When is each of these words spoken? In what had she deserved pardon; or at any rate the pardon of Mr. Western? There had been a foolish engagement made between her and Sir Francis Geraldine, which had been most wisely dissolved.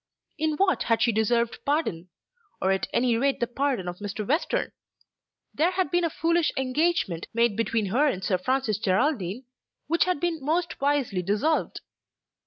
In 0.39 0.55
what 0.57 0.81
had 0.81 1.03
she 1.03 1.11
deserved 1.11 1.59
pardon; 1.63 2.09
or 2.59 2.71
at 2.71 2.87
any 2.91 3.15
rate 3.17 3.39
the 3.39 3.45
pardon 3.45 3.87
of 3.87 3.99
Mr. 3.99 4.27
Western? 4.27 4.71
There 5.53 5.69
had 5.69 5.91
been 5.91 6.03
a 6.03 6.09
foolish 6.09 6.51
engagement 6.57 7.27
made 7.35 7.55
between 7.55 7.85
her 7.85 8.07
and 8.07 8.23
Sir 8.23 8.39
Francis 8.39 8.79
Geraldine, 8.79 9.45
which 9.85 10.05
had 10.05 10.19
been 10.19 10.43
most 10.43 10.81
wisely 10.81 11.21
dissolved. 11.21 11.81